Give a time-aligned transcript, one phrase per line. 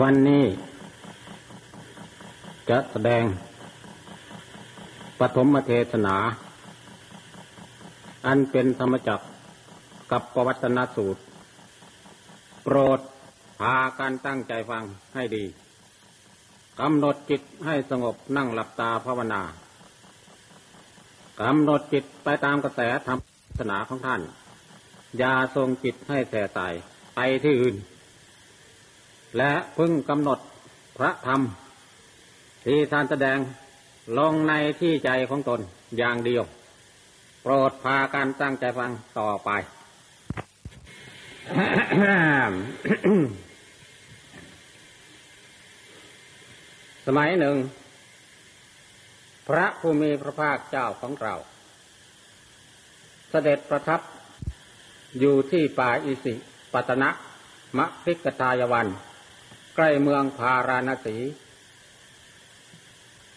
[0.00, 0.44] วันนี้
[2.70, 3.24] จะแสดง
[5.18, 6.16] ปฐมเทศนา
[8.26, 9.24] อันเป็นธรรมจักร
[10.10, 11.20] กับประวัตนสูตร
[12.62, 13.00] โปรด
[13.60, 14.84] พาการตั้งใจฟัง
[15.14, 15.44] ให้ดี
[16.80, 19.42] กำหนดจิตให้สงบนั่งหลับตาภาวนา
[21.40, 24.20] กำหนดจิตไปตามกระแสธรรมศาสนาของท่าน
[25.18, 26.58] อย่าทรงจิตให้แส่ใส
[27.14, 27.76] ไปที่อื่น
[29.36, 30.38] และพึงกำหนด
[30.96, 31.40] พระธรรม
[32.64, 33.38] ที่ท่านแสดง
[34.18, 35.60] ลงในที่ใจของตน
[35.98, 36.44] อย่างเดียว
[37.42, 39.50] โปรดพาการตั้งใจฟังต่อไป
[47.06, 47.56] สมัยหนึ่ง
[49.48, 51.34] พระผู้มีพระภาคเจ้าของเรา
[53.30, 54.00] เสด็จประทับ
[55.20, 56.34] อยู่ที่ป่าอิสิ
[56.72, 57.10] ปตนะ
[57.76, 58.86] มะพิกทายวัน
[59.80, 61.16] ใกล้เมืองพาราณสี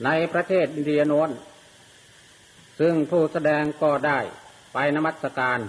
[0.06, 1.30] ในประเทศอินเดียโน้น
[2.80, 4.20] ซึ่งผู้แสดงก็ได้
[4.74, 5.60] ไปนมัสการ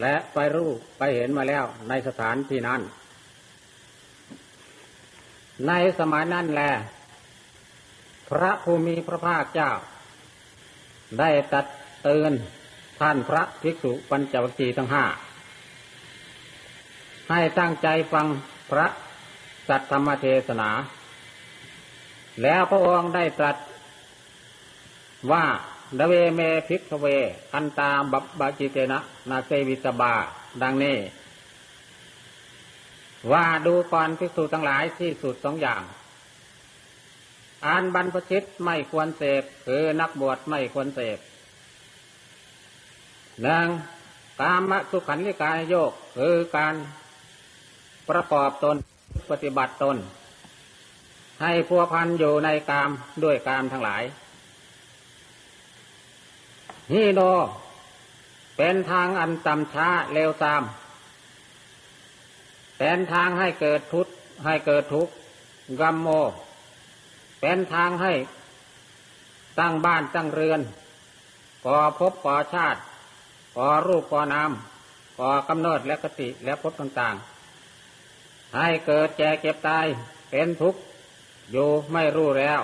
[0.00, 2.80] และไปรู้ไปเห็นมาแล้วในสถานที่นั้น
[5.68, 6.62] ในสมัยนั้นแล
[8.30, 9.70] พระผู้มีพระภาคเจ้า
[11.18, 11.66] ได้ตัก
[12.02, 12.32] เตือน
[13.00, 15.04] ท่านพระภิกษุปัญจวัคคีย์ทั้งห้า
[17.30, 18.26] ให้ตั้งใจฟัง
[18.72, 18.86] พระ
[19.68, 20.70] สัตธรรมเทศนา
[22.42, 23.56] แล้วพระองค์ได้ตรัส
[25.32, 25.44] ว่า
[25.98, 27.06] เทวเม ภิกขเว
[27.54, 28.98] อันตา ปัพพชิเตนะ
[29.30, 30.14] นะ เสวิตัพพา
[30.62, 30.96] ดังนี้
[33.32, 35.82] ว่าดูก่อนภิกษุทั้งหลายที่สุดสองอย่าง
[37.66, 41.18] อ่านบรรพชิตไม่ควรเสพคือนักบวชไม่ควรเสพ
[43.42, 43.68] หนึ่ง
[44.40, 46.74] กามสุขันธิกายโยกคือการ
[48.08, 48.76] ประกอบตน
[49.30, 49.96] ปฏิบัติตน
[51.42, 52.90] ให้พัวพันอยู่ในกาม
[53.24, 54.02] ด้วยกามทั้งหลาย
[56.92, 57.20] ฮิโน
[58.56, 60.62] เป็นทางอันต่ำช้าเร็วตาม
[62.78, 64.12] เป็นทางให้เกิดทุกข์
[64.44, 65.12] ให้เกิดทุกข์
[65.80, 66.08] กัมโม
[67.40, 68.12] เป็นทางให้
[69.58, 70.60] ตั้งบ้านตั้งเรือน
[71.64, 72.80] ก่อภพก่อชาติ
[73.56, 74.50] ก่อรูปก่อนาม
[75.18, 77.37] ก่อกำเนิดและกติและภพต่างๆ
[78.56, 79.86] ให้เกิดแก่เก็บตาย
[80.30, 80.80] เป็นทุกข์
[81.50, 82.60] อยู่ไม่รู้แล้ว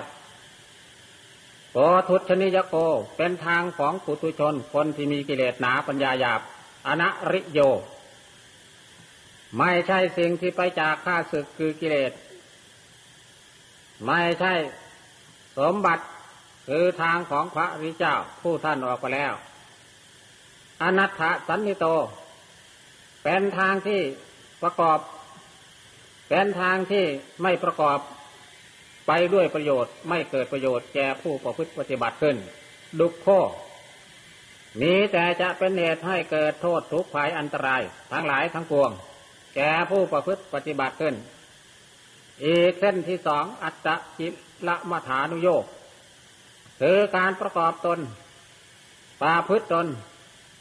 [1.72, 1.78] โก
[2.09, 2.77] ทุชนิยโก
[3.17, 6.41] เป็นทางของปุถุชนคนที่มีกิเลสหนาปัญญาหยาบ
[6.87, 7.61] อนัริโย
[9.59, 12.12] ไม่ใช่สิ่งที่ไปจากข้าศึกคือกิเลส
[14.06, 14.55] ไม่ใช่
[15.59, 16.05] สมบัติ
[16.69, 19.33] คือทางของพระริเจ้าผู้ท่านออกไปแล้ว
[20.83, 21.87] อนัตถสันนิโต
[23.23, 24.00] เป็นทางที่
[24.62, 24.99] ประกอบ
[26.29, 27.05] เป็นทางที่
[27.43, 27.99] ไม่ประกอบ
[29.07, 32.37] ไปด้วยประโยชน์ไม่เกิดประโยชน์แก่ผู้ประพฤติปฏิบัติขึ้น
[33.01, 33.29] ดุขโค
[34.81, 38.91] มีแต่จะเป็นเหตุให้เกิดโทษทุกข์ภัยอันตรายทั้งหลายทั้งปวง
[39.57, 41.15] แก่ผู้ประพฤติปฏิบัติขึ้น
[42.45, 44.29] อีกเส้นที่สองอัตตจิ
[44.69, 45.65] ละมัฐานุโยก
[46.81, 47.99] คือการประกอบตน
[49.21, 49.87] ปาพฤตตน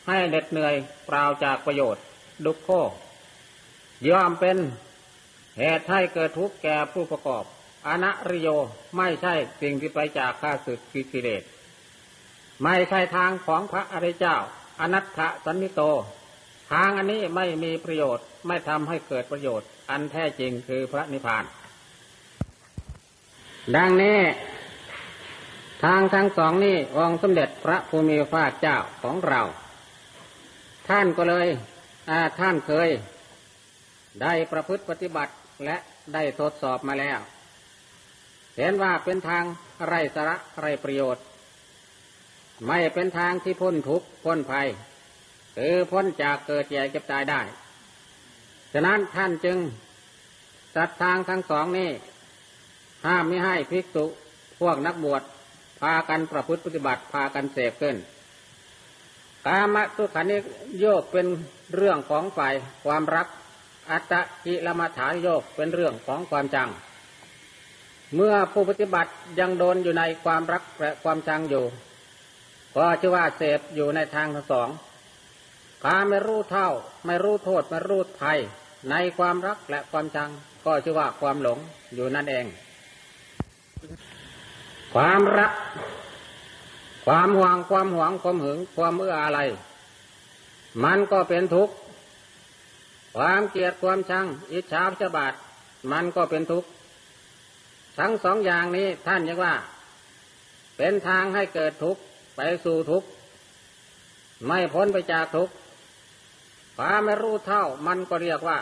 [0.07, 0.74] ให้เหน็ดเหนื่อย
[1.06, 2.03] เปล่าจากประโยชน์
[2.45, 2.69] ดุขโค
[4.09, 4.57] ย่อมเป็น
[5.59, 7.44] เหตุให้เกิดทุกข์แก่ผู้ประกอบ
[7.88, 8.50] อนัริโย
[8.97, 10.80] ไม่ใช่สิ่งที่ไปจากข้าศึก
[11.12, 11.44] กิเลส
[12.64, 14.38] ไม่ใช่ทางของพระอริยเจ้า
[14.81, 15.81] อนัตถสันนิโต
[16.72, 21.44] ทางอันนี้ไม่มีประโยชน์ไม่ทำให้เกิดประโยชน์ อันแท้จริงคือพระนิพพาน
[23.75, 24.19] ดังนี้
[25.84, 29.42] ทางทั้งสองนี้องค์สมเด็จพระภูมิพระเจ้าของเรา
[30.90, 31.47] ท่านก็เลย
[32.40, 32.90] ท่านเคย
[34.22, 35.34] ได้ประพฤติปฏิบัติ
[35.66, 35.78] และ
[36.13, 37.19] ได้ทดสอบมาแล้ว
[38.57, 39.44] เห็นว่าเป็นทาง
[39.88, 41.24] ไรสาระไรประโยชน์
[42.68, 44.68] ไม่เป็นทางที่พ้นทุกข์พ้นภัย
[45.57, 47.41] คือพ้นจากเกิดแก่เก็บตายได้
[48.74, 49.57] ฉะนั้นท่านจึง
[50.75, 51.89] ตัดทางทั้งสองนี้
[53.06, 54.06] ห้ามไม่ให้ภิกษุ
[54.60, 55.21] พวกนักบวช
[55.80, 57.95] พากันประพฤติปฏิบัติพากันเสพขึ้น
[59.45, 60.38] กามะตุขันิ
[60.80, 61.27] โยกเป็น
[61.75, 62.54] เรื่องของฝ่าย
[62.86, 63.27] ความรัก
[63.91, 64.13] อัตต
[64.45, 66.69] กิลมัฐานโยกเป็นเรื่องของความจัง
[68.15, 71.65] เมื่อผู้ปฏิบัติยังโดนอยู่ในความรักและความชังอยู่
[72.75, 74.69] ก็ชื่อว่าเสพอยู่ในทางทั้งสอง
[75.85, 76.69] การไม่รู้เท่า
[77.06, 78.39] ไม่รู้โทษไม่รู้ภัย
[78.89, 80.29] ในความรักและความชัง
[80.65, 81.59] ก็ชื่อว่าความหลง
[81.94, 82.45] อยู่นั่นเอง
[84.94, 85.51] ความรัก
[87.06, 89.39] ความหวงความหวงความหึง ความเอื้ออะไร
[90.83, 91.74] มันก็เป็นทุกข์
[93.15, 95.33] ความเกลียดความชัง อิจฉาพยาบาท
[95.92, 96.69] มันก็เป็นทุกข์
[98.00, 99.54] ทั้งสองอย่างนี้ท่านเรียกว่า
[100.77, 102.01] เป็นทางให้เกิดทุกข์
[102.36, 103.07] ไปสู่ทุกข์
[104.48, 105.54] ไม่พ้นไปจากทุกข์
[106.77, 108.57] ความไม่รู้เท่ามันก็เรียกว่า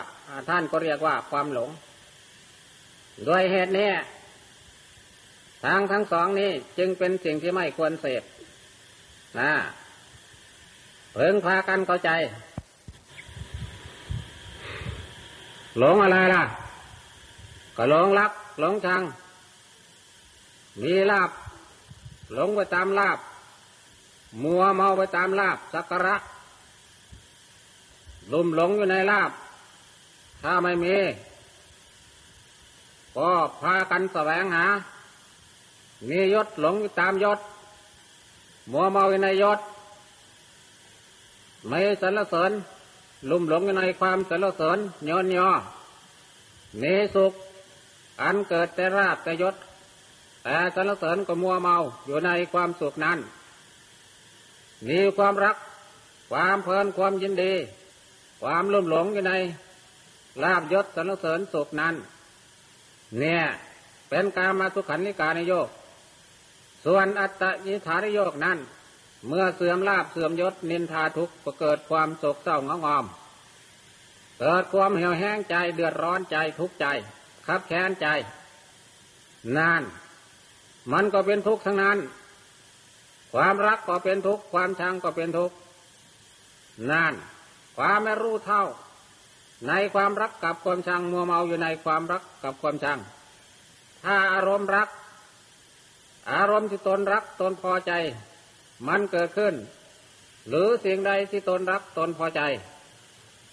[0.48, 1.70] ท่านก็เรียกว่าความหลง
[3.24, 3.90] โดยเหตุนี้
[5.64, 8.22] ทางทั้งสองนี้จึงเป็นสิ่งที่ไม่ควรเสพ
[9.40, 9.52] นะ
[11.12, 12.10] เพิ่งพากันเข้าใจ
[15.78, 16.42] หลงอะไรล่ะ
[17.76, 19.02] ก็หลงรัก หลงชัง
[20.80, 21.30] มีลาบ
[22.34, 23.18] หลงไปตามลาบ
[24.42, 26.16] มัวเมาไปตามลาบ สักการะ
[28.32, 29.30] ลุ่มหลงอยู่ในลาบ
[30.42, 30.96] ถ้าไม่มี
[33.16, 33.30] ก็
[33.60, 34.66] พากันแสวงหา
[36.08, 37.40] มียศหลงตามยศ
[38.72, 39.60] มัวเมาอยู่ในยศ
[41.68, 42.52] ไม่สรรเสริญ
[43.30, 44.78] ลุ่มหลงอยู่ในความสรรเสริญ
[45.08, 45.50] ยอนยอ
[46.82, 47.32] มีสุข
[48.22, 49.54] อันเกิดแต่ราบแต่ยศ
[50.44, 51.76] แต่สรรเสริญก็มัวเมา
[52.06, 53.18] อยู่ในความสุขนั้น
[54.88, 55.56] มีความรัก
[56.30, 57.52] ความเพลินความยินดี
[58.42, 59.32] ความลุ่มหลงอยู่ใน
[60.42, 61.94] ลาบยศสรรเสริญสุขนั้น
[63.18, 63.42] เนี่ย
[64.08, 65.68] เป็นการมาสุขันนิการนโยก
[66.84, 68.58] ส่วนอัตตยิฐานโยกนั้น
[69.28, 73.04] เมื่อเสื่อมลาบเสื่อมยศนินทาทุกข์เกิดความโศกเศร้าเงางอม
[74.40, 76.86] เกิดความเหี่ยวแห้งใจเดือดร้อนใจทุกข์ใจ
[77.46, 78.06] คับแค้นใจ
[79.56, 79.82] นาน
[80.92, 81.98] มันก็เป็นทุกข์ทั้งนั้น
[83.32, 85.56] ความรักก็เป็นทุกข์ความชังก็เป็นทุกข์
[86.90, 87.14] นาน
[87.76, 88.64] ความไม่รู้เท่า
[89.68, 92.98] ในความรักกับความชังมัวเมาอยู่ในความรักกับความชัง
[94.04, 94.88] ถ้าอารมณ์รัก
[96.32, 97.92] อารมณ์ที่ตนรักตนพอใจ
[98.86, 99.54] มันเกิดขึ้น
[100.48, 102.40] หรือสิ่งใดที่ตนรักตนพอใจ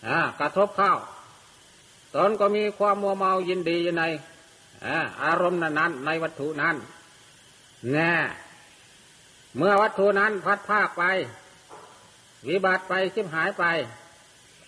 [0.08, 0.10] อ
[0.40, 0.94] กระทบเข้า
[2.16, 4.04] ตนก็มีความมัวเมายินดีอยู่ใน
[5.24, 6.76] อารมณ์นั้นในวัตถุนั้น
[7.92, 8.14] แน่
[9.58, 11.04] เมื่อวัตถุนั้นพัดภาคไป
[12.48, 13.66] วิบัติไปชิบหายไป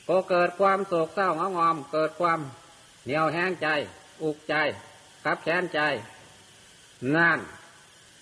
[0.08, 2.40] ก็เกิดความโศกเศร้าหงอม เกิดความ
[3.04, 3.68] เหนียวแห้งใจ
[4.24, 4.56] อุกใจ
[5.24, 5.80] ขับแค้นใจ
[7.16, 7.40] นั่น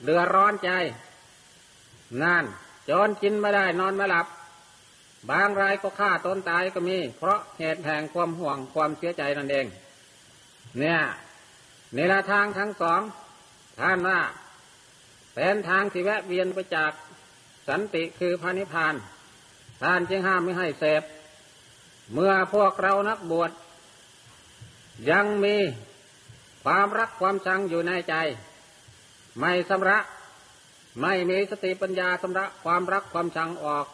[0.04, 0.72] เดือดร้อนใจ
[2.24, 2.46] นั่น
[2.90, 4.28] จนกินไม่ได้นอนไม่หลับ
[5.30, 9.66] บางรายก็ฆ่าตนตายก็มี เพราะเหตุแห่งความห่วงความเสียใจนั่นเอง
[10.80, 11.00] เนี่ย
[11.94, 13.02] ในละทางทั้งสอง
[13.80, 14.20] ท่านว่า
[15.34, 16.92] เป็นทางที่แวะเวียนไปจาก
[17.68, 18.96] สันติคือพระนิพพาน
[19.82, 21.04] ท่านจึงห้ามไม่ให้เสพ
[22.14, 23.52] เมื่อพวกเรานักบวช
[25.10, 25.58] ยังมี
[26.64, 28.16] ความรักความชังอยู่ในใจ
[29.40, 30.00] ไม่สำระ
[31.02, 33.86] ไม่มีสติปัญญาสำระความรักความชังออก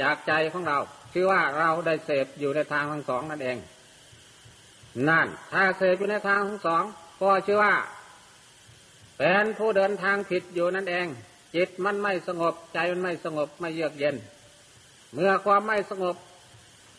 [0.00, 0.78] จากใจของเรา
[1.12, 3.58] ชื่อว่าเราได้เสพอยู่ในทางทั้งสองนั่นเอง
[5.08, 6.84] นั่น ถ้าเสพอยู่ในทางทั้งสอง
[7.22, 7.74] ก็ชื่อว่า
[9.18, 11.06] เป็นผู้เดินทางผิดอยู่นั่นเอง
[11.54, 14.16] จิตมันไม่สงบ ใจมันไม่สงบไม่เยือกเย็น
[15.14, 16.16] เมื่อความไม่สงบ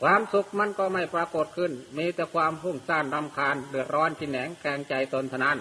[0.01, 5.57] ความสุขมันก็ไม่ปรากฏขึ้น มีแต่ความพุ่งซ่านรำคาญเดือดร้อนที่แหนงแกงใจตนเท่านั้น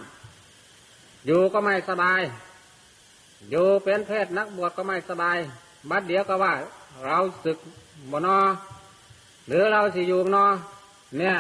[1.27, 2.21] อยู่ก็ไม่สบาย
[3.51, 5.39] อยู่เป็นเพศนักบวชก็ไม่สบาย
[5.91, 6.53] บัดเดียวก็ว่า
[7.05, 7.59] เราศึก
[8.11, 8.39] บนอ
[9.47, 10.47] หรือเราสิอยู่นอ
[11.19, 11.37] เนี่ย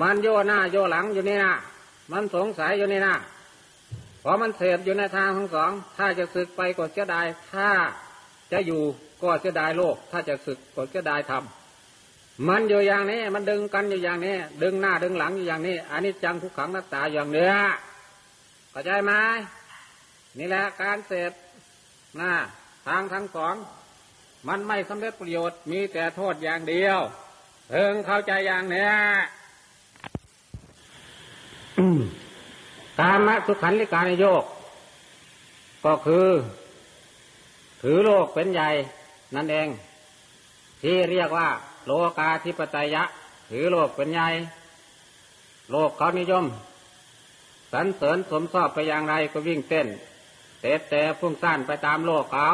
[0.00, 1.54] มันโยหน้าโยหลังอยู่นี่นะ
[2.12, 3.14] มันสงสัยอยู่นี่นะ
[4.20, 7.68] เพอมันเสพอยู่ในทางทั้งสอง ถ้าจะศึกไปก็เสียดาย ถ้า
[8.52, 8.82] จะอยู่
[9.22, 11.44] ก็เสียดายโลก ถ้าจะศึกก็เสียดายธรรม
[12.48, 17.54] มันอยู่อย่างนี้ มันดึงกันอยู่อย่างนี้ ดึงหน้าดึงหลังอยู่อย่างนี้อันนี้จังทุกขังนักตาอย่างเนี้ย
[18.70, 19.12] เข้าใจไหม
[20.38, 21.32] นี่แหละการเสพ
[22.16, 22.32] หน้า
[22.86, 23.54] ทางทั้งสอง
[24.48, 26.98] มันไม่สำเร็จประโยชน์มีแต่โทษอย่างเดียว
[27.68, 28.92] เพิ่งเข้าใจอย่างเนี้ย
[32.98, 34.44] กามสุขันลิการโยก
[35.84, 36.28] ก็คือ
[37.82, 38.68] ถือโลกเป็นใหญ่
[39.34, 39.68] นั่นเอง
[40.82, 41.48] ที่เรียกว่า
[41.86, 43.04] โลกาธิปไตยะ
[43.50, 44.28] ถือโลกเป็นใหญ่
[45.70, 46.44] โลกเขานิยม
[47.72, 49.86] สรรเสริญสมชอบไปอย่างไรก็วิ่งเต้น
[50.66, 52.46] เตะแต่พุ่งสั้นไปตามโลกเขา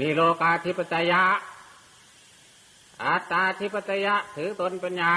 [0.00, 1.24] มีโลกาธิปไตยะ
[3.04, 5.14] อัตตาธิปไตยะถือตนเป็นใหญ่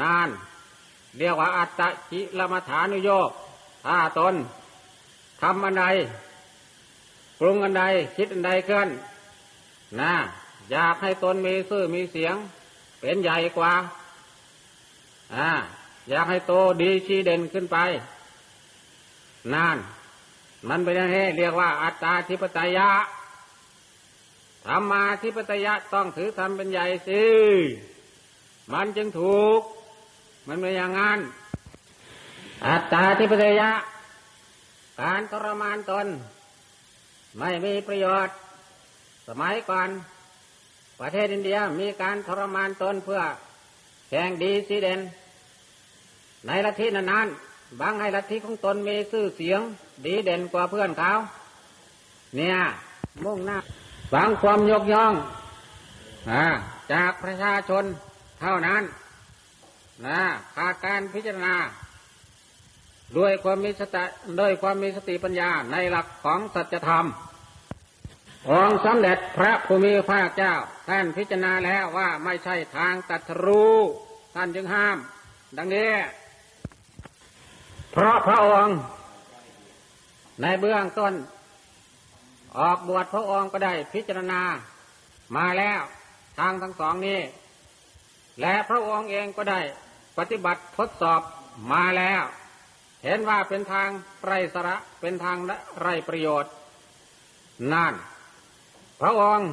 [0.00, 0.28] นาน
[1.18, 3.30] เรียกว่าอัตตะจิลมฐานุโยก
[3.86, 4.34] ถ้าตน
[5.40, 5.86] ทำอันใด
[7.38, 7.84] ปรุงอันใด
[8.16, 8.88] คิดอันใดเคลื่อน
[10.00, 10.14] นะ
[10.72, 12.34] อยากให้ตนมีซื่อมีเสียง
[13.00, 13.72] เป็นใหญ่กว่า
[15.34, 15.50] อ่า
[16.10, 17.78] อยากให้โตดีชี้เด่นขึ้นไป
[19.54, 19.78] นาน
[20.68, 22.90] มันเป็นอย่างนี้เรียกว่าอัตตาธิปไตยะ
[24.66, 27.24] ธรรมาธิปไตยะต้องถือธรรมเป็นใหญ่สิ
[28.72, 29.60] มันจึงถูก
[30.46, 31.20] มันไม่อย่างงั้น
[32.66, 33.72] อัตตาทิปเตยะ
[35.00, 36.06] การทรมานตน
[37.38, 38.34] ไม่มีประโยชน์
[39.26, 39.88] สมัยก่อน
[41.00, 43.20] ประเทศอินเดียมีการทรมานตนเพื่อ
[44.08, 45.00] แข่งดีสีเด่น
[46.46, 47.47] ในลัทธินั้นๆ
[47.80, 49.60] บางให้ลัทธิของตนมีชื่อเสียง
[50.04, 51.12] ดีเด่นกว่าเพื่อนเขา
[52.36, 52.56] เนี่ย
[53.24, 53.58] มุ่งหน้า
[54.14, 55.14] บางความยกย่อง
[56.30, 56.44] อา
[56.92, 57.84] จากประชาชน
[58.40, 58.82] เท่านั้น
[60.06, 60.20] นะ
[60.56, 61.56] ขาดการพิจารณา
[63.18, 64.04] ด้วยความมีสติ
[64.40, 67.06] ด้วยความมีสติปัญญาในหลักของสัจธรรม
[68.60, 70.54] องสมเด็จพระภูมิพระเจ้า
[70.88, 73.76] ท่านพิจารณาแล้วว่าไม่ใช่ทางตัดรู้
[74.34, 74.98] ท่านจึงห้าม
[75.56, 75.90] ดังนี้
[77.92, 78.76] เพราะพระองค์
[80.42, 81.14] ในเบื้องต้น
[82.58, 84.42] ออกบวชพระองค์ก็ได้พิจารณา
[85.36, 85.80] มาแล้ว
[86.38, 87.20] ทางทั้งสองนี้
[88.40, 89.60] และพระองค์เองก็ได้
[90.18, 91.20] ปฏิบัติทดสอบ
[91.72, 92.22] มาแล้ว
[93.04, 93.88] เห็นว่าเป็นทาง
[94.26, 95.36] ไรสระเป็นทาง
[95.82, 96.52] ไรประโยชน์
[97.72, 97.94] นั่น
[99.00, 99.50] พระองค์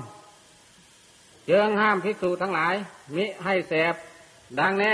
[1.50, 2.76] จึงห้ามภิกษุทั้งหลาย
[3.16, 3.96] มิให้เสพ
[4.60, 4.94] ดังแน่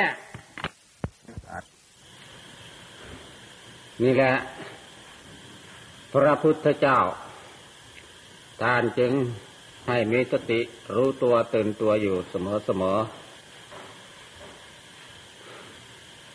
[4.04, 4.34] นี่แหละ
[6.14, 7.00] พระพุทธเจ้า
[8.62, 9.14] ท่านจึง
[9.88, 10.60] ให้มีสติ
[10.96, 12.98] รู้ตัวตื่นตัวอยู่เสมอเสมอ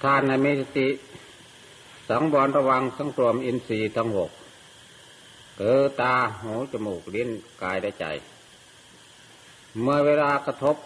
[0.03, 0.89] ท่านให้มีสติ
[2.09, 4.31] สังวรระวังสังรวมอินทรีย์ทั้งหก
[5.59, 7.31] เกิดตาหูจมูกลิ้น
[7.63, 8.05] กายและใจ
[9.81, 10.77] เมื่อเวลากระทบ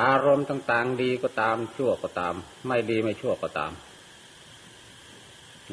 [0.00, 2.34] อารมณ์ต่าง ๆ ดีก็ตามชั่วก็ตาม
[2.66, 3.72] ไม่ดีไม่ชั่วก็ตาม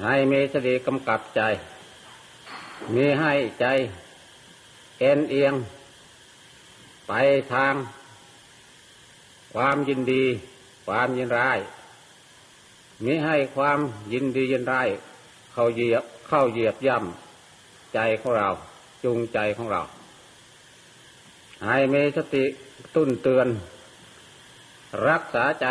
[0.04, 1.42] ให้มีสติกำกับใจ
[2.96, 3.66] มีให้ใจ
[5.00, 5.54] เอ็นเอียง
[7.08, 7.12] ไป
[7.54, 7.76] ทาง
[9.54, 10.24] ความยินดี
[10.86, 11.60] ความยินร้าย
[13.04, 13.80] มิให้ความ
[14.14, 14.88] ยินดียินร้าย
[15.54, 18.48] เข้าเหยียบเข้าเหยียบย่ำใจของเรา
[19.04, 19.82] จูงใจของเรา
[21.66, 22.44] ให้มีสติ
[22.96, 23.48] ตุ้นเตือน
[25.08, 25.68] รักษาใจ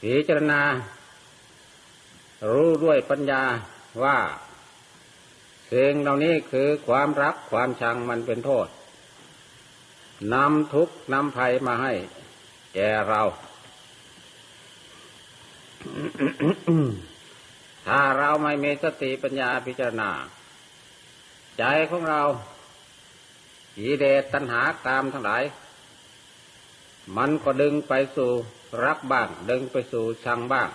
[0.00, 0.60] พิจารณา
[2.50, 3.42] รู้ด้วยปัญญา
[4.02, 4.18] ว่า
[5.72, 8.68] สิ่งเหล่านี้คือความรักความชังมันเป็นโทษ
[10.34, 11.92] นำทุกข์นำภัยมาให้
[12.74, 13.22] แก่เรา
[17.86, 20.10] ถ้าเราไม่มีสติปัญญาพิจารณา
[21.58, 22.22] ใจของเรา
[23.78, 25.42] อีเดตัณหากามทั้งหลาย
[27.16, 28.30] มันก็ดึงไปสู่
[28.84, 30.68] รักบ้าง ดึงไปสู่ชังบ้าง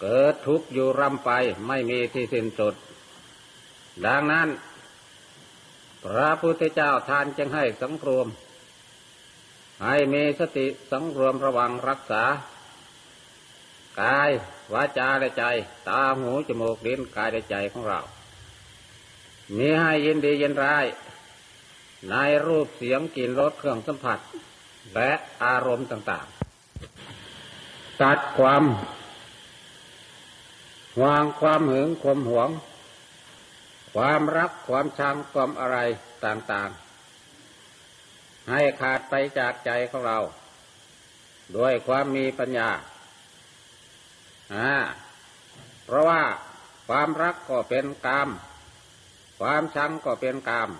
[0.00, 1.30] เกิดทุกข์อยู่รำไป
[1.66, 2.74] ไม่มีที่สิ้นสุด
[4.06, 4.48] ดังนั้น
[6.04, 8.28] พระพุทธเจ้าทานจึงให้สังรวม
[9.84, 12.22] ให้มีสติสังรวมระวังรักษา
[14.00, 14.30] กาย
[14.72, 15.44] วาจาและใจ
[15.88, 18.00] ตาหูจมูกลิ้นกายและใจของเรา
[19.56, 20.86] มีให้ยินดียินร้าย
[22.10, 22.14] ใน
[22.46, 24.18] รูปเสียงกลิ่นรสเครื่องสัมผัส
[24.94, 25.10] และ
[25.44, 26.26] อารมณ์ต่าง
[27.12, 28.64] ๆ ตัดความ
[31.02, 32.50] วางความหึงความหวง
[33.94, 35.78] ความรักความชังความอะไร
[36.24, 40.18] ต่างๆ ให้ขาดไปจากใจของเรา
[41.56, 42.70] ด้วยความมีปัญญา
[44.54, 44.72] อ่า
[45.84, 46.22] เพราะว่า
[46.88, 48.28] ความรักก็เป็นกาม
[49.40, 50.70] ความชังก็เป็นกาม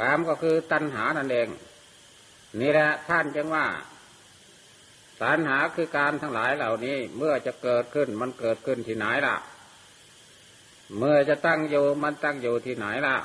[0.00, 1.48] กามก็คือตัณหานั่นเอง
[2.60, 3.66] นี่แหละท่านจึงว่า
[5.22, 9.36] ตัณหาคือการทั้งหลายเหล่านี้ เมื่อจะเกิดขึ้นมันเกิดขึ้นที่ไหนล่ะ
[10.98, 13.16] เมื่อจะตั้งอยู่มันตั้งอยู่ที่ไหนล่ะ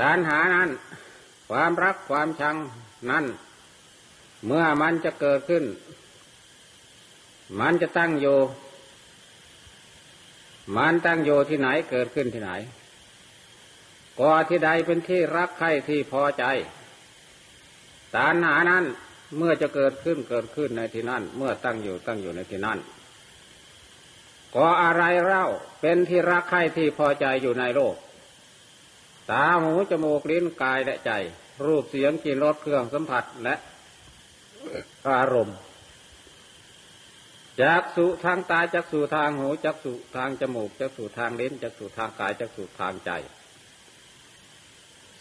[0.00, 0.70] การหานั้น
[1.50, 2.56] ความรักความชัง
[3.10, 3.24] นั้น
[4.46, 5.64] เมื่อมันจะเกิดขึ้น
[7.60, 8.38] มันจะตั้งอยู่
[10.76, 12.52] มันตั้งอยู่ที่ไหนเกิดขึ้นที่ไหน
[14.20, 16.44] ก็ที่ใดเป็นที่รักใครที่พอใจ
[18.14, 18.84] ตานหานั้น
[19.36, 22.78] เมื่อจะเกิดขึ้นเกิดขึ้นในที่นั้นเมื่อตั้งอยู่ตั้งอยู่ในที่นั้น
[24.54, 25.46] ก็อะไรเล่า
[25.80, 27.94] เป็นที่รักใคร่ที่พอใจอยู่ในโลก
[29.30, 31.10] ตาหูจมูกลิ้นกายและใจ
[31.66, 33.54] รูปเสียงกลิ่นรสเครื่องสัมผัสและ
[35.08, 35.56] อารมณ์
[37.62, 43.10] จากสู่ทางตาจากสู่ทางหูจากสู่ทางจมูกจากสู่ทางลิ้นจากสู่ทางกายจากสู่ทางใจ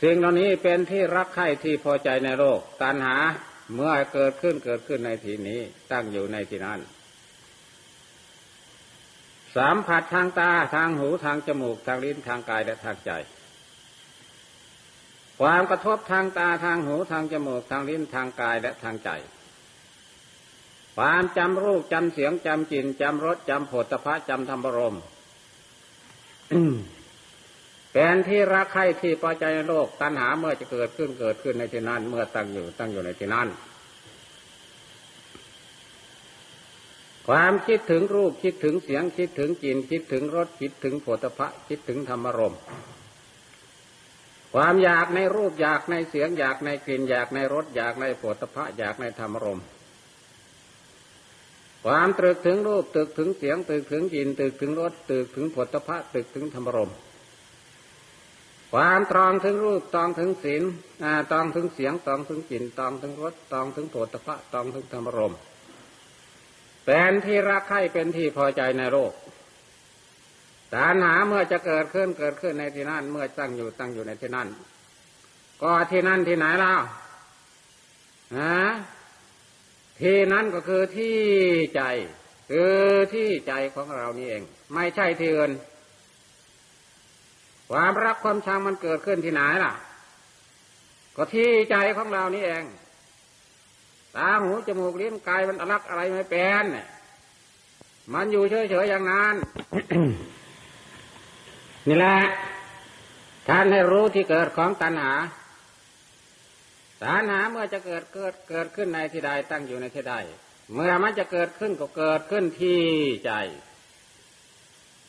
[0.02, 3.18] สิ่งเหล่านี้เป็นที่รักใคร่ที่พอใจในโลกตัณหา
[3.74, 5.60] เมื่อเกิดขึ้นเกิดขึ้นในที่นี้
[5.92, 6.80] ตั้งอยู่ในที่นั้น
[9.56, 13.12] สามผัสทางตาทางหูทางจมูกทางลิ้นทางกายและทางใจ
[15.40, 19.10] ความกระทบทางตาทางหูทางจมูกทางลิ้นทางกายและทางใจ
[20.98, 24.96] ความจำรูปจำเสียงจำกลิ่นจำรสจำผลตภะจำธรรมรม
[27.98, 33.48] เป็นที่รักใคร่ที่พอใจในโลก ตัณหาเมื่อจะเกิดขึ้นเกิดขึ้นในที่นั้น เมื่อตั้งอยู่ตั้งอยู่ในที่นั้น
[37.28, 42.56] ความคิดถึงรูปคิดถึงเสียงคิดถึงกลิ่นคิดถึงรสคิดถึงผลพระคิดถึงธรรมรม
[44.54, 49.60] ความอยากในรูปอยากในเสียงอยากในกลิ่นอยากในรสอยากในผลพระอยากในธรรมรม
[51.86, 56.92] ความตรึกถึงรูปตรึกถึงเสียงตรึกถึงกลิ่นตรึกถึงรสตรึกถึงผลพระตรึกถึงธรรมรม
[58.74, 60.64] ความตรองถึงรูปตรองถึงศีล
[61.32, 65.34] ตรองถึงเสียงตรองถึงกลิ่นตรองถึงรสตรองถึงโผฏฐะตรองถึงธรรมรม
[66.86, 69.14] เป็นที่รักใคร่เป็นที่พอใจในโลก
[70.74, 74.48] ตัณหาเมื่อจะเกิดขึ้นเกิดขึ้นในที่นั่นเมื่อตั้งอยู่ตั้งอยู่ในที่นั่น
[75.62, 76.74] ก็ที่นั่นที่ไหนเล่ะ
[78.38, 78.64] ฮะ
[80.02, 81.18] ที่นั่นก็คือที่
[81.76, 81.82] ใจ
[82.52, 82.80] คือ
[83.14, 84.44] ที่ใจของเรานี่เอง
[84.74, 85.52] ไม่ใช่ที่อื่น
[87.70, 89.74] ความรักความชังมันเกิดขึ้นที่ไหนล่ะ
[91.16, 92.64] ก็ที่ใจของเรานี่เอง
[94.16, 96.66] ตาหูจมูกลิ้นกายมันรักอะไรไม่เป็น
[98.14, 99.36] มันอยู่เฉยๆอย่างนั้น
[101.88, 102.18] นี่แหละ
[103.48, 105.14] ท่านให้รู้ที่เกิดของตัณหา
[107.04, 110.16] ตัณหาเมื่อจะเกิดเกิดเกิดขึ้นในที่ใดตั้งอยู่ในที่ใด
[110.74, 112.82] เมื่อมันจะเกิดขึ้นก็เกิดขึ้นที่
[113.26, 113.32] ใจ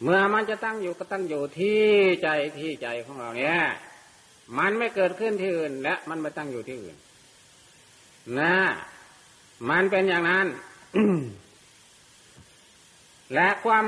[0.03, 1.83] เมื่อมันจะตั้งอยู่ก็ตั้งอยู่ที่
[2.23, 3.59] ใจที่ใจของเราเนี่ย
[4.59, 6.97] มันไม่เกิดขึ้นที่อื่น และมันไม่ตั้งอยู่ที่อื่น
[8.39, 8.57] นะ
[9.71, 10.47] มันเป็นอย่างนั้น
[13.35, 13.85] และความ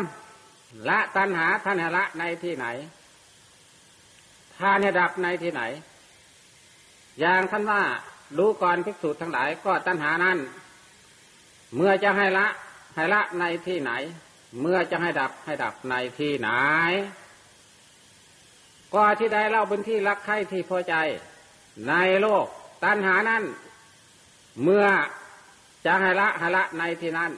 [0.88, 2.66] ละตัณหาท่านละในที่ไหน
[4.58, 5.62] ท่านดับในที่ไหน
[7.20, 7.82] อย่างท่านว่า
[8.38, 10.38] รู้ก่อนภิกษุทั้งหลายก็ตัณหานั้น
[11.76, 12.46] เมื่อจะให้ละ
[12.94, 13.92] ให้ละในที่ไหน
[14.60, 16.48] เมื่อจะให้ดับให้ดับในที่ไหน
[18.94, 20.94] ก็ที่ใดเล่าเป็นที่รักใคร่ที่พอใจ
[21.88, 22.46] ในโลก
[22.84, 23.42] ตัณหานั้น
[24.62, 24.86] เมื่อ
[25.86, 27.30] จะให้ละให้ละในที่นั้น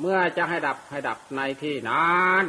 [0.00, 2.44] เมื่อจะให้ดับให้ดับในที่นั้น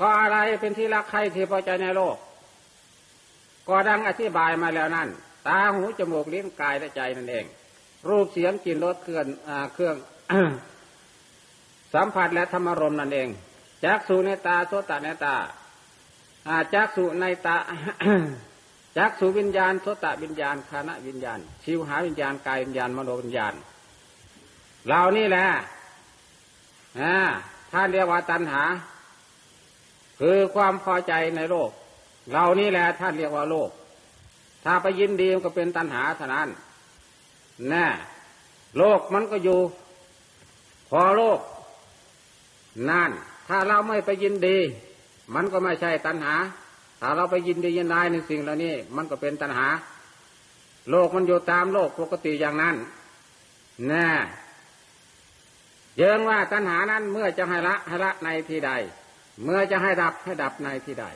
[0.00, 2.16] ก็อะไรเป็นที่รักใคร่ที่พอใจในโลก
[3.68, 5.08] ก็ดังอธิบายมาแล้วนั่น
[5.46, 7.44] ตาหูจมูกลิ้นกายและใจนั่นเอง
[8.08, 9.26] รูปเสียงกลิ่นรสเครื่อง
[9.74, 9.96] เครื่อง
[11.94, 13.28] สัมผัสและธรรมรมนั่นเอง
[13.84, 15.36] จักสุในตาโสตในตา
[16.48, 17.56] อาจักสุในตา
[18.96, 23.54] จักสุวิญญาณโสตวิญญาณคานะวิญญาณ ชิวหาวิญญาณกายวิญญาณมโนวิญญาณ
[24.86, 25.46] เหล่านี้แหละ
[27.72, 28.62] ท่านเรียกว่าตัณหา
[30.20, 31.70] คือความพอใจในโลก
[32.30, 33.70] เหล่านี้แหละท่านเรียกว่าโลก
[34.64, 36.48] ถ้าไปยินดีมันก็เป็นตัณหาเท่านั้น
[37.68, 37.86] แน่
[38.78, 39.60] โลกมันก็อยู่
[40.90, 41.38] พอโลก
[42.88, 43.10] นั่น
[43.48, 44.58] ถ้าเราไม่ไปยินดี
[45.34, 46.34] มันก็ไม่ใช่ตัณหา
[47.00, 49.66] ถ้าเราไปยินดียินได้ในสิ่งเหล่านี้ มันก็เป็นตัณหา
[50.90, 52.76] โลกมันอยู่ตามโลกปกติอย่างนั้น
[53.88, 54.08] แน่
[55.96, 58.70] เยิงว่าตัณหานั้นเมื่อจะให้ละให้ละในที่ใด
[59.44, 61.06] เมื่อจะให้ดับให้ดับในที่ใด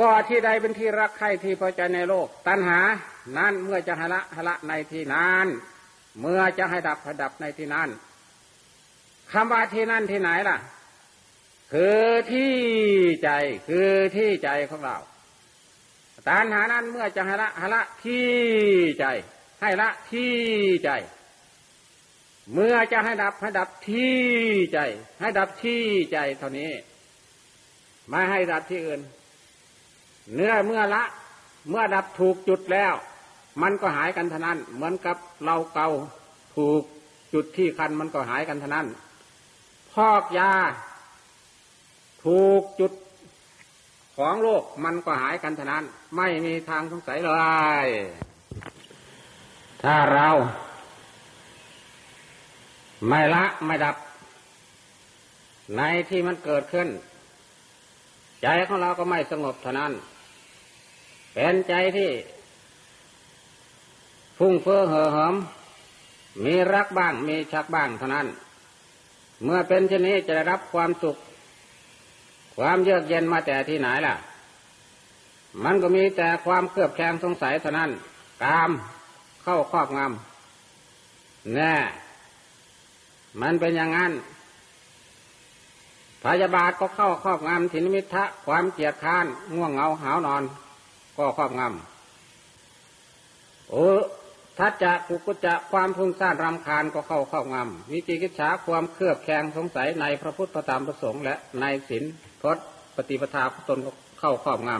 [0.00, 2.80] ก็ที่ใดเป็นที่รักใครที่พอใจในโลก ตัณหา
[3.38, 5.46] นั้นเมื่อจะให้ละให้ละในที่นั้น
[6.20, 7.88] เมื่อจะให้ดับให้ดับในที่นั้น
[9.32, 10.56] คำว่าที่นั่นที่ไหนล่ะ
[11.72, 12.54] คือที่
[13.22, 13.30] ใจ
[13.68, 14.96] คือที่ใจของเรา
[16.28, 18.28] ตัณหานั้นเมื่อจะให้ละให้ละที่
[18.98, 19.06] ใจ
[19.60, 20.34] ให้ละที่
[20.84, 20.90] ใจ
[22.52, 24.16] เมื่อจะให้ดับให้ดับที่
[24.72, 24.78] ใจ
[25.20, 26.72] ให้ดับที่ใจเท่านี้
[28.08, 29.00] ไม่ให้ดับที่อื่น
[30.34, 31.02] เนื้อเมื่อละ
[31.68, 32.94] เมื่อดับถูกจุดแล้ว
[33.62, 35.88] มันก็หายกันเท่านั้น เหมือนกับเราเกา
[36.56, 36.82] ถูก
[37.32, 38.86] จุดที่คันมันก็หายกันเท่านั้น
[39.94, 40.52] พอกยา
[42.24, 42.92] ถูกจุด
[44.16, 45.84] ของโลกมันก็หายกันเท่านั้น
[46.16, 47.30] ไม่มีทางสงสัยเล
[47.86, 47.88] ย
[49.82, 50.28] ถ้าเรา
[53.08, 53.96] ไม่ละไม่ดับ
[55.76, 56.88] ในที่มันเกิดขึ้น
[58.42, 59.92] ใจของเราก็ไม่สงบเท่านั้น
[61.32, 62.10] เป็นใจที่
[64.38, 65.34] ฟุ้งเฟ้อเห่อเหิม
[66.44, 68.26] มีรักบ้างมีชักบ้างเท่านั้น
[69.44, 71.16] เมื่อเป็นเช่นนี้จะได้รับความสุข
[72.56, 74.14] ความเยือกเย็นมาแต่ที่ไหนล่ะ
[75.64, 77.90] มันก็มีแต่ความเครือบแคลงสงสัยเท่านั้น
[78.42, 78.70] กาม
[79.42, 81.74] เข้าครอบงำแน่
[83.40, 84.12] มันเป็นอย่างนั้น
[86.22, 90.42] พยาบาทก็เข้าครอบงำถินมิทะความเกียดค้าน ง่วงเหงาหาวนอน
[91.16, 93.86] ก็ครอบงำโอ้
[94.58, 102.04] ทัศจะกุกุจะความพุ่งซ่านรำคาญก็เข้าครอบงำวิจิกิจฉาความเครือบแคลงสงสัยในพระพุทธพระธรรมพระสงฆ์และในศีล
[102.42, 102.64] พจน์
[102.96, 104.70] ปฏิปทาตนก็เข้าครอบง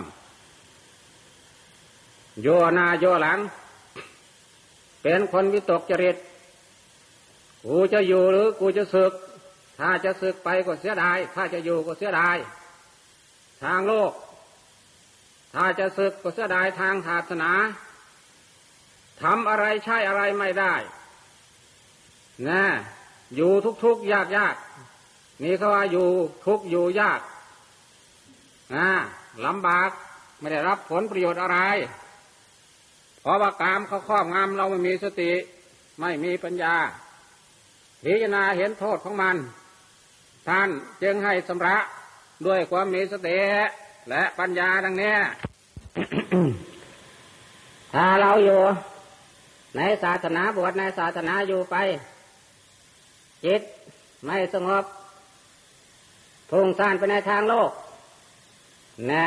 [1.56, 3.38] ำโยนาโยหลัง
[5.02, 6.16] เป็นคนวิตกจริต
[7.64, 9.12] กูจะอยู่หรือกูจะศึก
[9.78, 12.36] ถ้าจะศึกไปก็เสียดาย ถ้าจะอยู่ก็เสียดาย
[13.62, 14.12] ทางโลก
[15.54, 17.52] ถ้าจะศึกก็เสียดายทางศาสนา
[19.22, 20.74] ทำอะไรใช่อะไรไม่ได้
[22.48, 22.64] นะ
[23.36, 24.56] อยู่ทุกทุกยากยาก
[25.42, 26.08] นี่เขาว่าอยู่
[26.46, 27.20] ทุกอยู่ยาก
[28.74, 28.88] นะ
[29.46, 29.90] ลำบาก
[30.38, 31.58] ไม่ได้รับผลประโยชน์อะไร
[33.20, 35.32] เพราะว่ากามเขาครอบงำเราไม่มีสติ
[36.00, 36.74] ไม่มีปัญญา
[38.02, 39.36] พิจารณาเห็นโทษของมัน
[40.48, 40.68] ท่าน
[41.02, 41.76] จึงให้สำระ
[42.46, 43.38] ด้วยความมีสติ
[44.08, 45.14] และปัญญาดังนี้
[47.94, 48.60] ถ้าเราอยู่
[49.76, 51.76] ในศาสนาบวชในศาสนาอยู่ไป
[53.44, 53.62] จิต
[54.24, 54.84] ไม่สงบ
[56.50, 57.70] พุ่งซ่านไปในทางโลก
[59.08, 59.26] แน่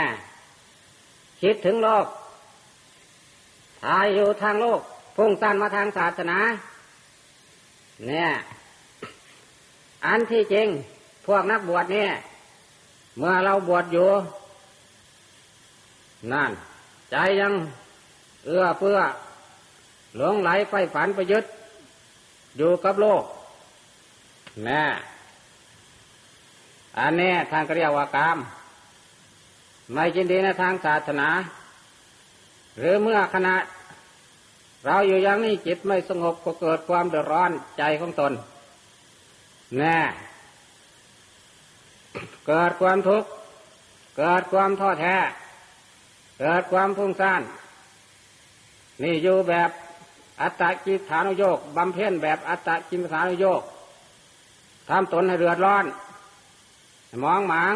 [1.42, 2.06] คิดถึงโลก
[3.82, 4.80] ถ้าอยู่ทางโลก
[5.16, 6.38] พุ่งซ่านมาทางศาสนา
[8.08, 8.30] เนี่ย
[10.06, 10.68] อันที่จริง
[11.26, 12.10] พวกนักบวชเนี่ย
[13.18, 14.10] เมื่อเราบวชอยู่
[16.32, 16.52] นั่น
[17.12, 17.54] ใจยัง
[18.46, 19.00] เอื้อเฟื้อ
[20.18, 21.46] หลงไหลไฟฝันไปยึด
[22.58, 23.24] อยู่กับโลก
[24.66, 24.84] แน่
[27.00, 28.38] อันนี้ทางเรียกว่ากาม
[29.94, 31.30] ไม่จินดีในทางศาสนา
[32.78, 33.56] หรือเมื่อขณะ
[34.86, 38.34] เราอยู่อย่างนี้จิตไม่สงบก็เกิดความเดือดร้อนใจของตน
[39.78, 40.00] แน่
[42.48, 43.30] เกิดความทุกข์
[44.18, 45.16] เกิดความท้อแท้
[46.40, 47.42] เกิดความฟุ้งซ่าน
[49.02, 49.70] นี่อยู่แบบ
[50.42, 53.62] อัตตกิฐานุโยกบำเพ็ญแบบอัตตกิฐานุโยก
[54.90, 55.86] ทำตนให้เดือดร้อน
[57.24, 57.76] มองหมาง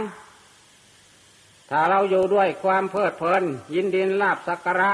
[1.70, 3.44] ถ้าเราอยู่ด้วยความเพลิดเพลิน
[3.76, 4.92] ยินดีลาบสักการะ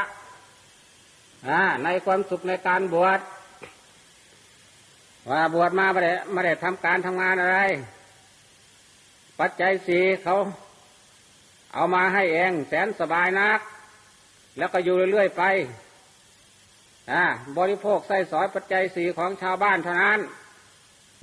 [1.84, 3.19] ในความสุขในการบวช
[5.30, 7.60] ว่าบวชมาไม่ได้ไม่ได้ทำการทำงานอะไร
[9.39, 10.36] ปัจจัยสีเขา
[11.73, 13.60] เอามาให้เองแสนสบายนัก
[14.58, 15.43] แล้วก็อยู่เรื่อยๆไป
[17.57, 20.19] บริโภคใส่สอยปัจจัยสีของชาวบ้านเท่านั้น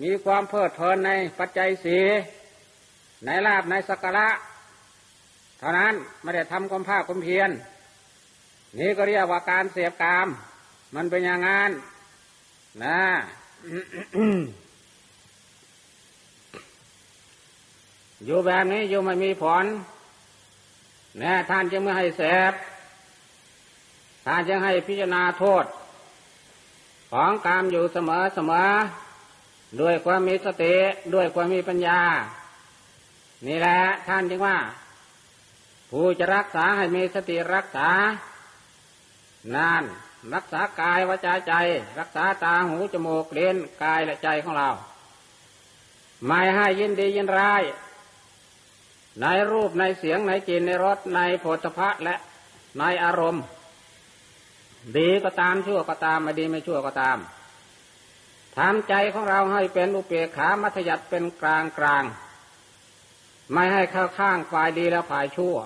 [0.03, 1.99] มีความเพลิดเพลินในปัจจัยสี
[3.25, 4.29] ในลาบในสักการะ
[5.59, 7.51] เท่านั้นไม่ได้ทำความภาคความเพียร
[8.79, 10.29] นี่ก็เรียกว่าการเสียกาม
[10.95, 11.71] มันเป็นอย่างนั้น
[12.85, 13.01] นะ
[18.25, 19.65] อยู่แบบนี้อยู่ไม่มีผล
[21.19, 22.53] แน่ท่านจะไม่ให้เสพ
[24.25, 25.65] ถ้าจะให้พิจารณาโทษ
[27.13, 28.69] ของกามอยู่เสมอเสมอ
[29.81, 30.75] ด้วยความมีสติ
[31.15, 32.01] ด้วยความมีปัญญา
[33.47, 34.59] นี่แหละท่านจึงว่า
[35.91, 37.89] ผู้จะรักษาให้มีสติรักษา
[39.55, 39.85] นาน
[40.35, 41.53] รักษากายวาจาใจ
[41.99, 44.69] รักษาตาหูจมูกเลนกายและใจของเรา
[46.27, 47.63] ไม่ให้ยินดียินร้าย
[49.21, 52.15] ในรูปในเสียงในกลิ่นในรสในโผฏฐะและ
[52.79, 53.43] ในอารมณ์
[54.97, 57.19] ดีก็ตามชั่วก็ตามไม่ดีไม่ชั่วก็ตาม
[58.57, 62.05] ทำใจของเราให้เป็นอุเบกขามัธยัติเป็นกลางกลาง
[63.53, 65.57] ไม่ให้เข้าข้างฝ่ายดีแล้วฝ่ายชั่ว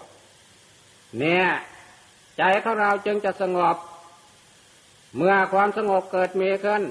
[1.18, 1.46] เนี่ย
[2.38, 3.76] ใจของเราจึงจะสงบ
[5.16, 6.82] เมื่อความสงบเกิดมีขึ้น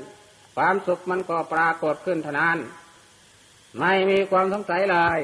[0.56, 2.58] ความสุขมันก็ปรากฏขึ้นเท่านั้น
[3.80, 5.20] ไม่มีความสงสัยเลย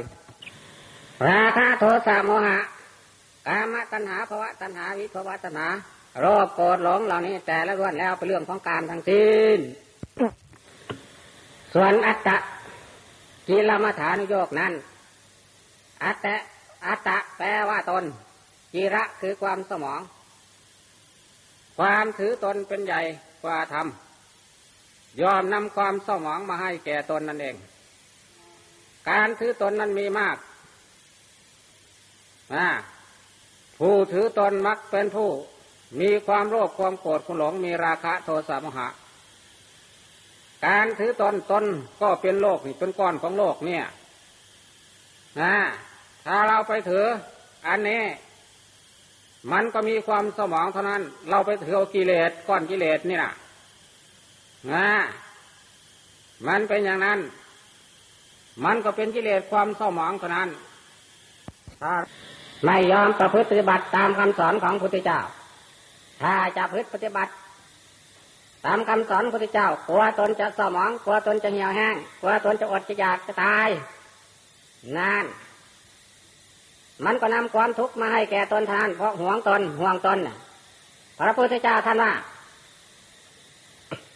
[1.27, 2.59] ราคะโทสะโมหะ
[3.47, 5.67] กามตัณหาภวะตัณหาวิภวะตัณหา
[6.19, 9.59] โรคโกรธหลงเหล่านี้ แต่ละล้วนแล้วเป็นเรื่องของการทั้งสิ้น
[11.73, 12.37] ส่วนอัตตะ
[13.47, 14.73] กิลมัฐานุโยกนั้น
[16.03, 16.35] อัตตะ
[16.87, 18.03] อัตตะแปลว่าตน
[18.73, 20.01] กิระคือความสมอง
[21.77, 23.01] ความถือตนเป็นใหญ่
[23.43, 23.87] กว่าธรรม
[25.21, 27.55] ยอมนำความสมองมาให้แก่ตนนั่นเอง
[29.09, 30.37] การถือตนนั้นมีมาก
[33.79, 35.29] ผู้ถือตนมักเป็นผู้
[35.99, 38.87] มีความโลภความโกรธความหลงมีราคะโทสะโมหะ
[40.65, 41.65] การถือตนตน
[42.01, 43.83] ก็เป็นโลกนี่เป็นก้อนของโลกเนี่ย
[45.41, 45.55] นะ
[46.25, 47.05] ถ้าเราไปถือ
[47.67, 48.03] อันนี้
[49.51, 53.33] มันก็มีความสมองเท่านั้น เราไปถือกิเลสก้อนกิเลสนี่นะ
[54.73, 54.87] นะ
[56.47, 57.19] มันเป็นอย่างนั้น
[58.65, 60.49] มันก็เป็นกิเลสความเศร้าหมองเท่านั้น
[61.81, 61.93] ถ้า
[62.65, 65.19] ไม่ยอมประพฤติปฏิบัติตามคำสอนของพระพุทธเจ้า
[66.21, 67.31] ถ้าจะพฤติปฏิบัติ
[68.65, 73.69] ตามคำสอนพระพุทธเจ้ากลัวตนจะเศร้าหมองกลัวตนจะเหี่ยวแห้งกลัวตนจะอดจะอยากจะตาย
[74.97, 75.25] นั่น
[77.05, 80.17] มันก็นำความทุกข์มาให้แก่ตนทาน เพราะห่วงตนห่วงตน
[81.19, 82.13] พระพุทธเจ้าท่านว่า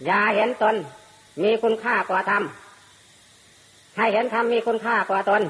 [0.05, 0.75] อย่าเห็นตน
[1.43, 2.43] มีคุณค่ากว่าธรรม
[3.97, 5.41] ให้เห็นธรรมมีคุณค่ากว่าตน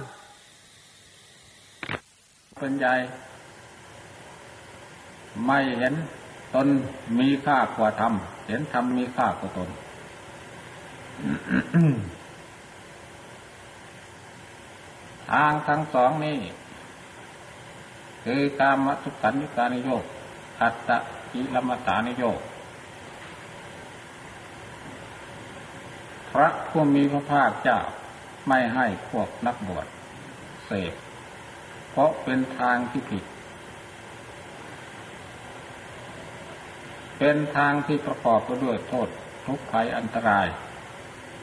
[2.59, 2.93] เป็นใหญ่
[5.45, 5.93] ไม่เห็น
[6.55, 6.67] ตน
[7.19, 8.13] มีค่ากว่าธรรม
[8.47, 9.69] เห็นธรรมมีค่ากว่าตน
[15.31, 16.37] ทางทั้งสองนี้
[18.23, 20.03] คือการมัทุขันยุการนิโยก
[20.61, 20.97] อัตตะ
[21.31, 22.39] กิลมัตตานิโยก
[26.31, 27.79] พระผู้มีพระภาคเจ้า
[28.47, 29.85] ไม่ให้พวกนักบวช
[30.65, 30.93] เสพ
[31.91, 33.23] เพราะเป็นทางที่ผิด
[37.17, 39.07] เป็นทางที่ประกอบไปด้วยโทษ
[39.45, 40.47] ทุกข์ภัยอันตราย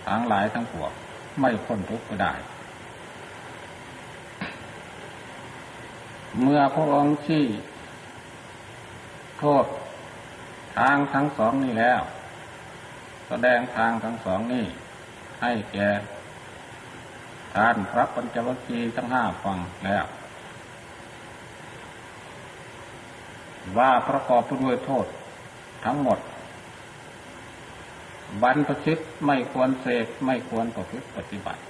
[0.09, 0.93] ทั้งหลายทั้งปวง
[1.41, 2.35] ไม่พ้นทุกข์ก็ได้
[6.41, 7.45] เมื่อพระองค์ชี้
[9.39, 9.65] โทษ
[10.79, 12.01] ทางทั้งสองนี้แล้ว
[13.29, 14.67] แสดงทางทั้งสองนี้
[15.43, 15.89] ให้แก่
[17.55, 20.05] ท่านพระปัญจวัคคีย์ทั้งห้าฟังแล้ว
[23.79, 25.07] ว่าประกอบไปด้วยโทษ
[25.85, 26.19] ทั้งหมด
[28.43, 31.61] บรรพชิตไม่ควรเสกไม่ควรประพฤติปฏิบัติ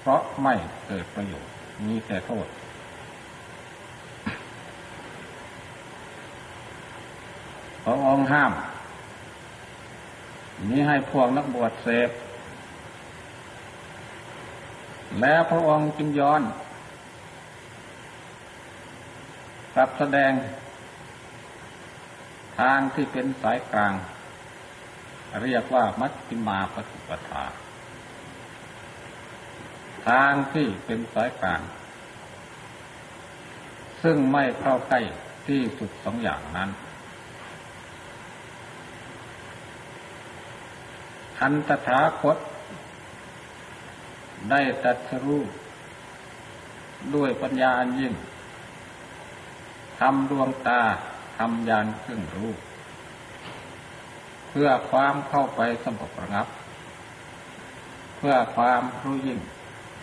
[0.00, 0.54] เพราะไม่
[0.86, 1.52] เกิดประโยชน์
[1.86, 2.46] มีแต่โทษ
[7.84, 8.52] พระองค์ห้าม
[10.70, 12.10] นี้ให้พวกนักบวชเสพ
[15.20, 16.42] แล้วพระองค์จึงย้อน
[19.74, 20.32] กลับแสดง
[22.62, 23.94] ทางที่เป็นสายกลาง
[25.42, 27.44] เรียกว่ามัชฌิมาปฏิปทา
[30.08, 31.60] ทางที่เป็นสายกลาง
[34.02, 35.00] ซึ่งไม่เข้าใกล้
[35.46, 36.70] ที่สุดสองอย่างนั้น
[41.40, 42.38] อันตถาคต
[44.50, 45.42] ได้ตรัสรู้
[47.14, 48.14] ด้วยปัญญาอันยิ่ง
[49.98, 50.82] ทำดวงตา
[51.44, 52.50] ทำยานขึ้นรู้
[54.48, 56.46] เพื่อความเข้าไปสงบระงับ
[58.16, 59.40] เพื่อความรู้ยิ่ง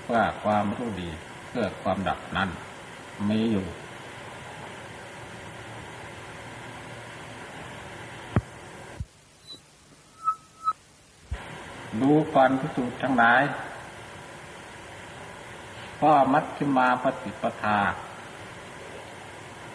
[0.03, 1.09] เพื่อความรู้ดี
[1.47, 2.49] เพื่อความดับนั้น
[3.29, 3.65] มีอยู่
[12.01, 13.43] ดูก่อนพิสูจน์ทั้งหลาย
[16.01, 17.79] ก็มัชฌิมาปฏิปทา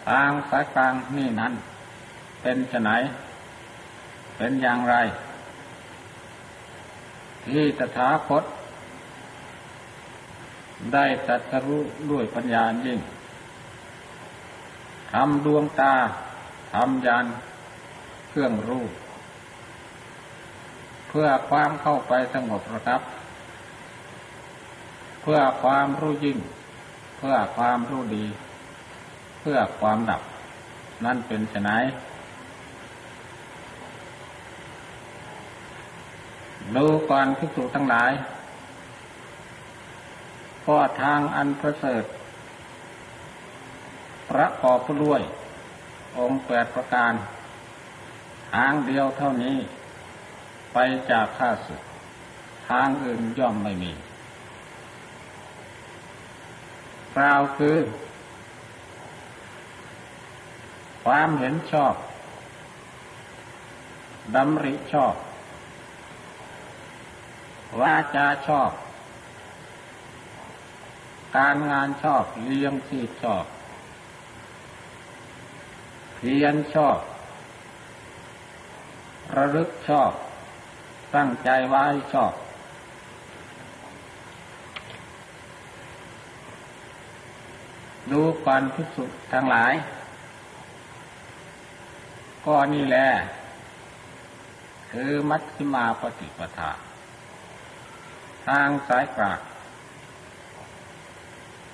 [0.07, 1.53] ทางสายกลางนี่นั้น
[2.41, 2.91] เป็นจะไหน
[4.37, 4.95] เป็นอย่างไร
[7.45, 8.43] ที่ตถาคต
[10.93, 12.99] ได้ตัสรู้ด้วยปัญญายิ่ง
[15.11, 15.93] ทำดวงตา
[16.73, 17.25] ทำยาน
[18.29, 18.85] เครื่องรู้
[21.09, 23.01] เพื่อความเข้าไปสงบระงับ
[25.21, 26.39] เพื่อความรู้ยิ่ง
[27.17, 28.25] เพื่อความรู้ดี
[29.49, 30.21] พื่อความดับ
[31.05, 31.69] นั่นเป็นไน
[36.75, 38.11] ดูก่อนพิสูจทั้งหลาย
[40.65, 42.03] ก็ทางอันประเสริฐ
[44.29, 45.21] ประกอบด้วย
[46.17, 47.13] องค์แปดประการ
[48.53, 49.57] ทางเดียวเท่านี้
[50.73, 50.77] ไป
[51.11, 51.81] จากข้าศึก
[52.69, 53.91] ทางอื่นย่อมไม่มี
[57.15, 57.77] กล่าวคือ
[61.05, 61.95] ความเห็นชอบ
[64.35, 65.15] ดำริชอบ
[67.81, 68.71] วาจาชอบ
[71.37, 73.45] การงานชอบเลี้ยงชีพชอบ
[76.15, 76.99] เพียรชอบ
[79.37, 80.11] ระลึกชอบ
[81.15, 82.33] ตั้งใจไว้ชอบ
[88.11, 89.73] ดูก่อนพิสุทั้งหลาย
[92.45, 93.07] ก็นี่แหละ
[94.91, 96.71] คือมัชฌิมาปฏิปทา
[98.47, 99.39] ทางสายกลาง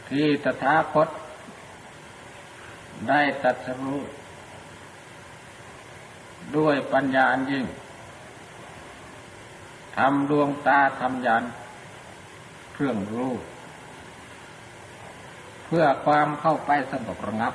[0.09, 1.09] ที่ตถาคต
[3.09, 3.99] ได้ตรัสรู้
[6.57, 7.65] ด้วยปัญญาอันยิ่ง
[9.97, 11.43] ทำดวงตาทำยาน
[12.73, 13.33] เครื่องรู้
[15.65, 17.53] เพื่อความเข้าไปสงบระงับ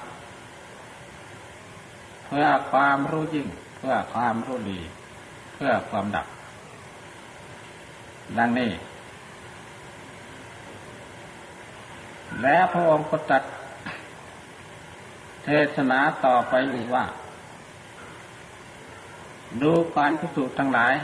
[2.26, 4.80] เพื่อความรู้ยิ่ง เพื่อความรู้ดี
[5.54, 6.26] เพื่อความดับ
[8.38, 8.70] ดังนี้
[12.42, 13.42] และพระองค์ก็ตัด
[15.44, 17.04] เทศนาต่อไปอีกว่า
[19.62, 20.94] ดูการพิสูจน์ทั้งหลาย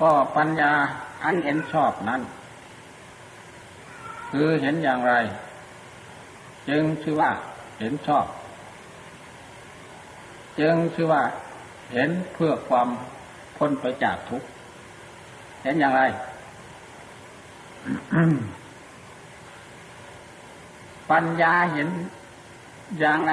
[0.00, 0.72] ก็ปัญญา
[1.24, 2.22] อันเห็นชอบนั้น
[4.30, 5.14] คือเห็นอย่างไร
[6.68, 7.30] จึงชื่อว่า
[7.80, 8.26] เห็นชอบ
[10.60, 11.22] จึงชื่อว่า
[11.92, 12.88] เห็นเพื่อความ
[13.56, 14.48] พ้นไปจากทุกข์
[15.62, 16.02] เห็นอย่างไร
[21.10, 21.88] ปัญญาเห็น
[22.98, 23.32] อย่างไร